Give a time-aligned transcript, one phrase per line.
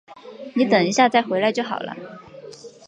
[0.55, 1.95] 你等一下再回来就好了